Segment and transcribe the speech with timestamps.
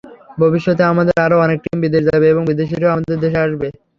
[0.39, 3.67] ভবিষ্যতে আমাদের আরও অনেক টিম বিদেশে যাবে এবং বিদেশিরাও আমাদের দেশে আসবে।